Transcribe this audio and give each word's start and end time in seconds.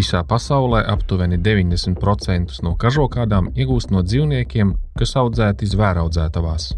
Visā 0.00 0.22
pasaulē 0.24 0.78
aptuveni 0.88 1.36
90% 1.44 2.62
no 2.64 2.70
kažokādām 2.80 3.50
iegūst 3.52 3.90
no 3.92 4.00
dzīvniekiem, 4.00 4.70
kas 4.96 5.12
audzēti 5.20 5.68
zvēraudzētavās. 5.68 6.70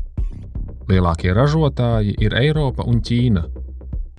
Lielākie 0.90 1.30
ražotāji 1.36 2.16
ir 2.18 2.34
Eiropa 2.40 2.82
un 2.88 2.98
Ķīna. 3.06 3.44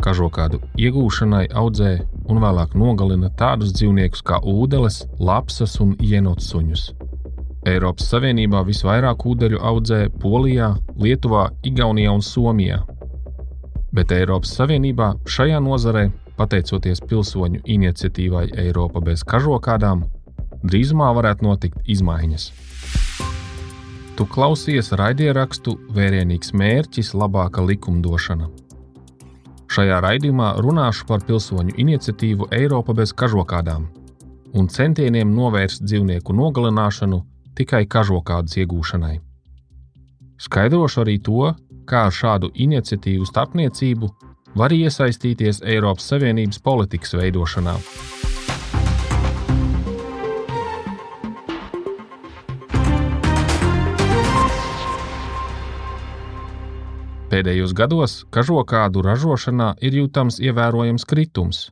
Kažokādu 0.05 0.61
iegūšanai 0.79 1.49
audzē 1.51 1.91
un 2.31 2.39
vēlāk 2.45 2.77
nogalina 2.79 3.33
tādus 3.43 3.75
dzīvniekus 3.75 4.23
kā 4.23 4.39
ūdeles, 4.39 5.01
lapsas 5.19 5.75
un 5.83 5.97
jenotsuņus. 5.99 6.87
Eiropas 7.67 8.07
Savienībā 8.13 8.63
visvairāk 8.71 9.27
ūdeņu 9.33 9.59
audzē 9.59 10.01
Polijā, 10.23 10.77
Lietuvā, 10.95 11.49
Igaunijā 11.67 12.15
un 12.15 12.23
Somijā. 12.23 12.79
Bet 13.91 14.15
Eiropas 14.15 14.55
Savienībā 14.55 15.17
šajā 15.27 15.59
nozarē, 15.59 16.07
pateicoties 16.37 17.01
pilsoņu 17.09 17.63
iniciatīvai 17.75 18.47
Eiropa 18.65 19.01
bez 19.03 19.23
kažokādām, 19.27 20.03
drīzumā 20.63 21.09
varētu 21.17 21.47
notikt 21.47 21.89
izmaiņas. 21.95 22.51
Tu 24.13 24.25
klausies 24.29 24.91
raidierakstu 24.93 25.73
Vērienīgs 25.95 26.53
mērķis, 26.53 27.15
labāka 27.17 27.63
likumdošana. 27.65 28.51
Šajā 29.73 29.97
raidījumā 30.05 30.53
runāšu 30.61 31.07
par 31.09 31.25
pilsoņu 31.25 31.73
iniciatīvu 31.81 32.51
Eiropa 32.53 32.93
bez 32.93 33.13
kažokādām 33.17 33.89
un 34.53 34.67
centieniem 34.69 35.31
novērst 35.33 35.81
dzīvnieku 35.81 36.33
nogalināšanu 36.37 37.19
tikai 37.57 37.85
kažokādas 37.89 38.57
iegūšanai. 38.61 39.15
Skaidrošu 40.43 41.01
arī 41.03 41.17
to, 41.25 41.53
kā 41.89 42.05
ar 42.07 42.13
šādu 42.13 42.51
iniciatīvu 42.65 43.25
starpniecību 43.29 44.09
var 44.55 44.73
iesaistīties 44.73 45.61
Eiropas 45.65 46.07
Savienības 46.11 46.59
politikas 46.63 47.15
veidošanā. 47.17 47.75
Pēdējos 57.33 57.71
gados 57.73 58.19
kažokādu 58.29 59.01
ražošanā 59.01 59.71
ir 59.81 59.95
jūtams 59.97 60.37
ievērojams 60.37 61.05
kritums. 61.09 61.71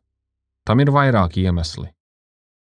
Tam 0.65 0.81
ir 0.81 0.89
vairāki 0.89 1.43
iemesli. 1.45 1.91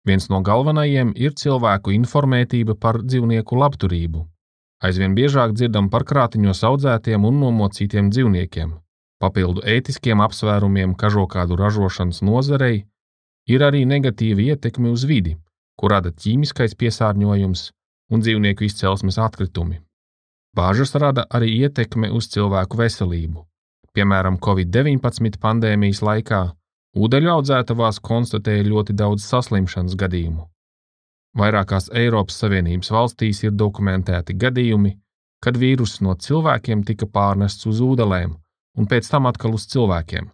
Viens 0.01 0.25
no 0.33 0.39
galvenajiem 0.41 1.11
ir 1.13 1.35
cilvēku 1.37 1.93
informētība 1.93 2.73
par 2.73 3.03
dzīvnieku 3.05 3.59
labturību. 3.61 4.23
Aizvien 4.81 5.13
biežāk 5.13 5.53
dzirdam 5.53 5.91
par 5.93 6.07
krātiņos 6.09 6.63
audzētiem 6.71 7.27
un 7.29 7.37
nomocītiem 7.43 8.09
dzīvniekiem. 8.09 8.73
Papildu 9.21 9.61
ētiskiem 9.69 10.21
apsvērumiem 10.25 10.95
kažokādu 10.97 11.57
ražošanas 11.59 12.23
nozarei 12.25 12.87
ir 13.53 13.61
arī 13.61 13.83
negatīva 13.85 14.47
ietekme 14.53 14.89
uz 14.89 15.05
vidi, 15.05 15.35
ko 15.77 15.91
rada 15.93 16.09
ķīmiskais 16.09 16.73
piesārņojums 16.79 17.67
un 18.11 18.25
dzīvnieku 18.25 18.65
izcelsmes 18.65 19.19
atkritumi. 19.21 19.77
Bāžas 20.57 20.95
rada 20.97 21.27
arī 21.29 21.53
ietekme 21.61 22.09
uz 22.17 22.31
cilvēku 22.33 22.81
veselību. 22.81 23.45
Piemēram, 23.93 24.39
Covid-19 24.41 25.37
pandēmijas 25.39 26.01
laikā 26.01 26.41
Ūdeņu 26.91 27.29
audzētavās 27.31 28.01
konstatēja 28.03 28.65
ļoti 28.67 28.93
daudz 28.99 29.23
saslimšanas 29.23 29.93
gadījumu. 29.95 30.43
Vairākās 31.39 31.87
Eiropas 31.95 32.41
Savienības 32.41 32.91
valstīs 32.91 33.45
ir 33.45 33.53
dokumentēti 33.55 34.35
gadījumi, 34.35 34.97
kad 35.39 35.55
vīruss 35.55 36.01
no 36.03 36.17
cilvēkiem 36.19 36.83
tika 36.83 37.07
pārnests 37.07 37.69
uz 37.71 37.79
ūdelēm 37.85 38.40
un 38.77 38.87
pēc 38.87 39.09
tam 39.11 39.27
atkal 39.29 39.55
uz 39.57 39.67
cilvēkiem. 39.71 40.29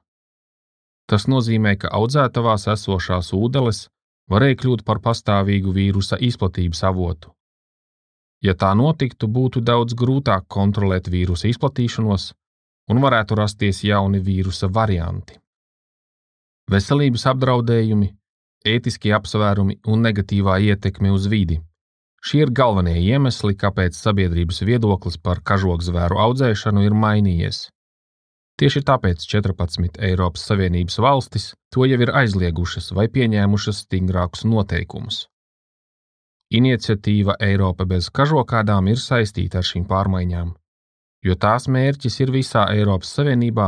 Tas 1.08 1.28
nozīmē, 1.32 1.78
ka 1.82 1.92
audzētavās 1.96 2.68
esošās 2.74 3.32
ūdeles 3.34 3.88
varēja 4.32 4.60
kļūt 4.62 4.84
par 4.88 5.00
pastāvīgu 5.04 5.72
vīrusa 5.74 6.20
izplatības 6.20 6.84
avotu. 6.84 7.32
Ja 8.44 8.54
tā 8.54 8.74
notiktu, 8.78 9.28
būtu 9.28 9.64
daudz 9.66 9.96
grūtāk 9.98 10.46
kontrolēt 10.48 11.08
vīrusa 11.10 11.48
izplatīšanos 11.50 12.34
un 12.92 13.02
varētu 13.04 13.38
rasties 13.40 13.82
jauni 13.84 14.20
vīrusa 14.24 14.70
varianti. 14.72 15.40
Veselības 16.72 17.24
apdraudējumi, 17.32 18.12
ētiskie 18.68 19.14
apsvērumi 19.16 19.80
un 19.88 20.04
negatīvā 20.04 20.60
ietekme 20.70 21.12
uz 21.16 21.26
vidi. 21.32 21.62
Šie 22.24 22.44
ir 22.44 22.52
galvenie 22.52 22.98
iemesli, 23.00 23.56
kāpēc 23.56 23.96
sabiedrības 23.96 24.60
viedoklis 24.68 25.18
par 25.18 25.40
kažokzvēru 25.40 26.20
audzēšanu 26.20 26.84
ir 26.84 26.96
mainījies. 26.98 27.68
Tieši 28.58 28.82
tāpēc 28.90 29.22
14 29.22 30.00
Eiropas 30.02 30.44
Savienības 30.50 30.96
valstis 30.98 31.52
to 31.74 31.86
jau 31.86 32.00
ir 32.02 32.10
aizliegušas 32.10 32.90
vai 32.98 33.06
pieņēmušas 33.06 33.84
stingrākus 33.86 34.48
noteikumus. 34.50 35.28
Iniciatīva 36.58 37.36
Eiropa 37.44 37.86
bez 37.86 38.08
kažokādām 38.10 38.88
ir 38.90 38.98
saistīta 38.98 39.60
ar 39.62 39.68
šīm 39.68 39.84
pārmaiņām, 39.86 40.56
jo 41.28 41.36
tās 41.36 41.68
mērķis 41.68 42.18
ir 42.24 42.34
visā 42.34 42.64
Eiropas 42.74 43.12
Savienībā 43.20 43.68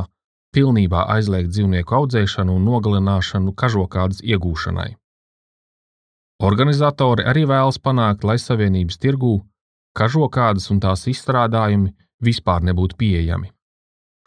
pilnībā 0.58 1.06
aizliegt 1.18 1.54
dzīvnieku 1.54 1.96
audzēšanu 2.00 2.58
un 2.58 2.66
nogalināšanu 2.72 3.54
kažokādas 3.54 4.24
iegūšanai. 4.26 4.90
Organizatori 6.50 7.28
arī 7.30 7.46
vēlas 7.46 7.78
panākt, 7.78 8.24
lai 8.24 8.40
savienības 8.40 8.98
tirgū 8.98 9.36
kažokādas 9.94 10.70
un 10.74 10.80
tās 10.82 11.06
izstrādājumi 11.12 11.94
vispār 12.24 12.64
nebūtu 12.64 12.98
pieejami. 12.98 13.52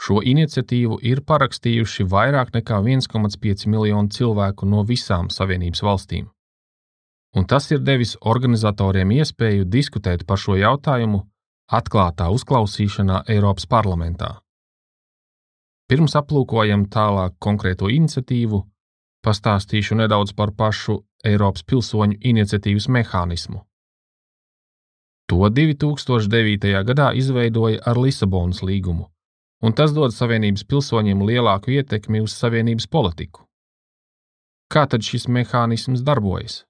Šo 0.02 0.18
iniciatīvu 0.26 0.98
ir 1.06 1.20
parakstījuši 1.22 2.06
vairāk 2.10 2.50
nekā 2.56 2.80
1,5 2.82 3.68
miljonu 3.70 4.10
cilvēku 4.10 4.66
no 4.66 4.82
visām 4.88 5.28
Savienības 5.30 5.82
valstīm. 5.86 6.30
Un 7.38 7.46
tas 7.46 7.70
ir 7.70 7.84
devis 7.86 8.16
organizatoriem 8.20 9.12
iespēju 9.14 9.68
diskutēt 9.70 10.26
par 10.26 10.42
šo 10.42 10.56
jautājumu 10.58 11.22
atklātā 11.70 12.26
uzklausīšanā 12.34 13.22
Eiropas 13.30 13.68
parlamentā. 13.70 14.32
Pirms 15.88 16.16
aplūkojam 16.18 16.88
tālāk 16.90 17.38
konkrēto 17.38 17.88
iniciatīvu, 17.92 18.62
pastāstīšu 19.22 20.00
nedaudz 20.02 20.34
par 20.34 20.50
pašu 20.56 20.98
Eiropas 21.24 21.62
pilsoņu 21.62 22.18
iniciatīvas 22.32 22.88
mehānismu. 22.88 23.62
To 25.30 25.46
2009. 25.48 26.72
gadā 26.90 27.12
izveidoja 27.16 27.80
ar 27.86 28.00
Lisabonas 28.02 28.64
līgumu, 28.66 29.11
un 29.62 29.74
tas 29.78 29.94
dod 29.94 30.14
Savienības 30.14 30.66
pilsoņiem 30.66 31.22
lielāku 31.28 31.76
ietekmi 31.78 32.22
uz 32.24 32.34
Savienības 32.34 32.88
politiku. 32.90 33.46
Kā 34.72 34.86
tad 34.88 35.04
šis 35.06 35.28
mehānisms 35.28 36.02
darbojas? 36.02 36.62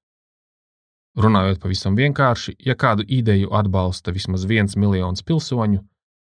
Runājot 1.16 1.60
pavisam 1.60 1.96
vienkārši, 1.96 2.56
ja 2.66 2.74
kādu 2.74 3.04
ideju 3.08 3.52
atbalsta 3.52 4.12
vismaz 4.12 4.46
viens 4.48 4.76
miljons 4.76 5.22
pilsoņu 5.22 5.82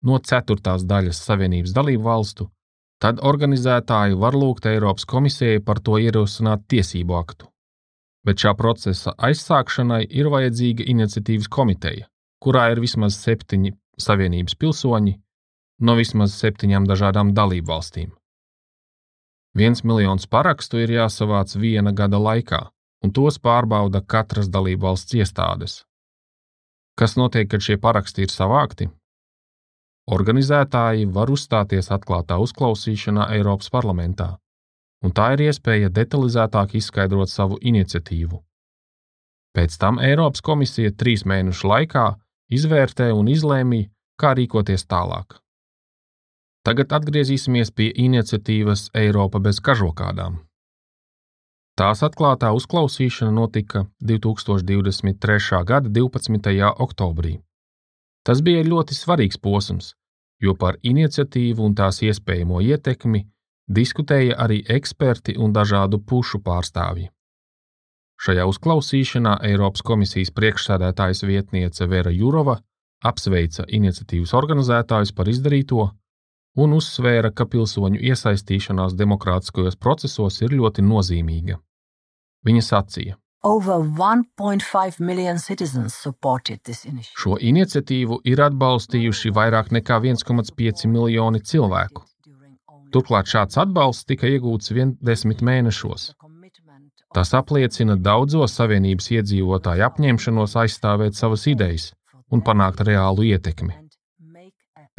no 0.03 0.19
ceturtās 0.19 0.83
daļas 0.83 1.21
Savienības 1.23 1.75
dalību 1.75 2.03
valstu, 2.03 2.49
tad 2.99 3.19
organizētāji 3.23 4.19
var 4.19 4.35
lūgt 4.35 4.67
Eiropas 4.67 5.07
komisijai 5.07 5.63
par 5.63 5.79
to 5.79 5.97
ierosināt 5.99 6.67
tiesību 6.71 7.15
aktu. 7.19 7.47
Bet 8.23 8.39
šā 8.39 8.53
procesa 8.59 9.15
aizsākšanai 9.17 10.03
ir 10.09 10.29
vajadzīga 10.31 10.85
iniciatīvas 10.93 11.49
komiteja, 11.51 12.07
kurā 12.43 12.69
ir 12.71 12.83
vismaz 12.83 13.17
septiņi 13.19 13.73
savienības 13.99 14.55
pilsoņi 14.59 15.17
no 15.83 15.95
vismaz 15.99 16.35
septiņām 16.39 16.87
dažādām 16.89 17.33
dalību 17.37 17.71
valstīm. 17.71 18.11
Viens 19.53 19.83
miljons 19.85 20.25
parakstu 20.25 20.79
ir 20.81 20.95
jāsavāc 20.95 21.53
viena 21.61 21.91
gada 21.93 22.17
laikā, 22.17 22.61
un 23.03 23.11
tos 23.13 23.37
pārbauda 23.37 24.01
katras 24.01 24.49
dalību 24.49 24.87
valsts 24.87 25.13
iestādes. 25.19 25.83
Kas 26.97 27.17
notiek, 27.17 27.49
kad 27.51 27.61
šie 27.61 27.77
paraksti 27.81 28.25
ir 28.25 28.33
savākti? 28.33 28.87
Organizētāji 30.13 31.05
var 31.15 31.29
uzstāties 31.31 31.91
atklātā 31.95 32.39
uzklausīšanā 32.43 33.29
Eiropas 33.37 33.69
parlamentā, 33.73 34.33
un 35.03 35.13
tā 35.15 35.29
ir 35.35 35.45
iespēja 35.49 35.91
detalizētāk 35.93 36.75
izskaidrot 36.79 37.31
savu 37.31 37.59
iniciatīvu. 37.61 38.41
Pēc 39.53 39.77
tam 39.77 40.01
Eiropas 40.01 40.41
komisija 40.41 40.91
trīs 40.97 41.27
mēnešu 41.29 41.69
laikā 41.69 42.07
izvērtē 42.57 43.11
un 43.13 43.29
izlēmīja, 43.29 43.91
kā 44.17 44.33
rīkoties 44.37 44.85
tālāk. 44.89 45.42
Tagad 46.63 46.93
atgriezīsimies 46.95 47.73
pie 47.75 47.89
iniciatīvas 47.99 48.85
Eiropa 48.95 49.41
bez 49.43 49.57
kažokādām. 49.59 50.37
Tās 51.75 52.03
atklātā 52.05 52.53
uzklausīšana 52.55 53.33
notika 53.35 53.81
2023. 53.99 55.59
gada 55.67 55.89
12. 55.89 56.53
oktobrī. 56.85 57.33
Tas 58.23 58.39
bija 58.45 58.61
ļoti 58.63 58.95
svarīgs 58.95 59.41
posms, 59.43 59.89
jo 60.39 60.53
par 60.55 60.77
iniciatīvu 60.81 61.65
un 61.65 61.75
tās 61.75 61.99
iespējamo 62.05 62.61
ietekmi 62.61 63.25
diskutēja 63.67 64.37
arī 64.45 64.61
eksperti 64.77 65.35
un 65.35 65.51
dažādu 65.51 65.99
pušu 65.99 66.39
pārstāvji. 66.45 67.09
Šajā 68.23 68.45
uzklausīšanā 68.47 69.33
Eiropas 69.49 69.83
komisijas 69.83 70.31
priekšsēdētājas 70.31 71.25
vietniece 71.27 71.89
Vera 71.91 72.13
Jurova 72.13 72.55
apsveica 73.03 73.65
iniciatīvas 73.67 74.31
organizētājus 74.39 75.11
par 75.11 75.27
izdarīto 75.27 75.89
un 76.55 76.77
uzsvēra, 76.77 77.31
ka 77.33 77.45
pilsoņu 77.49 78.01
iesaistīšanās 78.11 78.95
demokrātiskajos 78.99 79.79
procesos 79.79 80.41
ir 80.41 80.55
ļoti 80.59 80.85
nozīmīga. 80.85 81.59
Viņa 82.45 82.63
sacīja: 82.69 83.17
Over 83.43 83.83
1.5 83.83 84.99
million 84.99 85.37
citizens 85.37 85.93
supported 85.93 86.61
this 86.63 86.85
initiative. 86.85 87.19
Šo 87.19 87.35
iniciatīvu 87.41 88.21
ir 88.23 88.39
atbalstījuši 88.39 89.33
vairāk 89.35 89.73
nekā 89.75 89.99
1,5 89.99 90.87
miljoni 90.87 91.41
cilvēku. 91.43 92.05
Turklāt 92.93 93.27
šāds 93.27 93.57
atbalsts 93.59 94.07
tika 94.07 94.29
iegūts 94.29 94.71
vien 94.71 94.95
desmit 95.01 95.41
mēnešos. 95.41 96.13
Tas 97.13 97.33
apliecina 97.37 97.97
daudzo 97.99 98.47
Savienības 98.47 99.11
iedzīvotāju 99.17 99.85
apņemšanos 99.89 100.55
aizstāvēt 100.63 101.19
savas 101.19 101.43
idejas 101.51 101.91
un 102.31 102.41
panākt 102.41 102.85
reālu 102.87 103.27
ietekmi. 103.33 103.82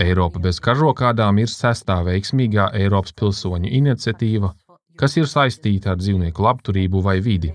Eiropa 0.03 0.41
bez 0.43 0.59
kažokādām 0.59 1.39
ir 1.39 1.51
sestā 1.51 2.01
veiksmīgā 2.03 2.71
Eiropas 2.75 3.15
pilsoņu 3.15 3.71
iniciatīva, 3.79 4.51
kas 4.99 5.17
ir 5.21 5.29
saistīta 5.31 5.93
ar 5.93 6.01
dzīvnieku 6.01 6.43
labturību 6.43 7.03
vai 7.03 7.21
vidi. 7.23 7.53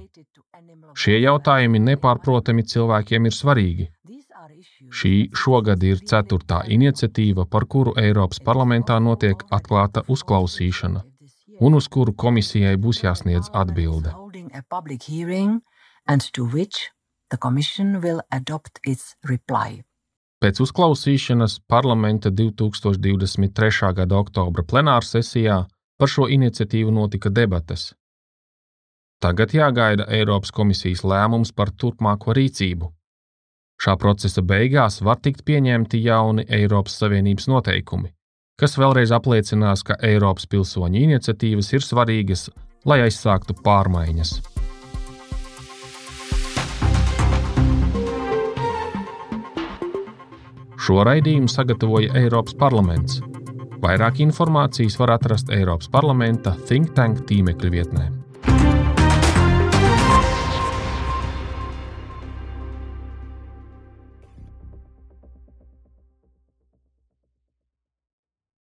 Šie 0.96 1.18
jautājumi 1.20 1.82
nepārprotami 1.84 2.64
cilvēkiem 2.64 3.28
ir 3.28 3.36
svarīgi. 3.36 3.90
Šī 4.90 5.14
šogad 5.36 5.84
ir 5.84 6.00
ceturtā 6.12 6.62
iniciatīva, 6.76 7.46
par 7.46 7.68
kuru 7.68 7.94
Eiropas 8.00 8.40
parlamentā 8.40 8.98
notiek 9.04 9.44
atklāta 9.52 10.06
uzklausīšana, 10.08 11.04
un 11.60 11.76
uz 11.76 11.92
kuru 11.92 12.16
komisijai 12.24 12.76
būs 12.80 13.04
jāsniedz 13.04 13.52
atbilde. 13.54 14.16
Pēc 20.40 20.62
uzklausīšanas 20.64 21.58
parlamenta 21.68 22.30
2023. 22.32 23.90
gada 23.96 24.20
oktobra 24.22 24.64
plenārsesijā 24.64 25.66
par 26.00 26.12
šo 26.12 26.30
iniciatīvu 26.32 26.94
notika 26.96 27.28
debates. 27.30 27.90
Tagad 29.20 29.52
jāgaida 29.52 30.06
Eiropas 30.08 30.54
komisijas 30.56 31.04
lēmums 31.04 31.52
par 31.52 31.74
turpmāko 31.76 32.32
rīcību. 32.38 32.88
Šā 33.84 33.98
procesa 34.00 34.40
beigās 34.44 35.02
var 35.04 35.20
tikt 35.20 35.44
pieņemti 35.48 36.00
jauni 36.06 36.48
Eiropas 36.48 36.96
Savienības 37.02 37.50
noteikumi, 37.52 38.14
kas 38.60 38.80
vēlreiz 38.80 39.12
apliecinās, 39.16 39.84
ka 39.84 40.00
Eiropas 40.00 40.48
pilsoņu 40.48 41.04
iniciatīvas 41.04 41.74
ir 41.76 41.84
svarīgas, 41.84 42.48
lai 42.88 43.02
aizsāktu 43.10 43.60
pārmaiņas. 43.68 44.38
Šo 50.80 51.04
raidījumu 51.04 51.52
sagatavoja 51.52 52.14
Eiropas 52.22 52.56
parlaments. 52.60 53.20
Vairāk 53.84 54.22
informācijas 54.24 54.96
var 55.00 55.16
atrast 55.18 55.52
Eiropas 55.52 55.92
parlamenta 55.92 56.56
Think 56.68 56.94
Tank 56.96 57.26
tīmekļa 57.28 57.72
vietnē. 57.76 58.10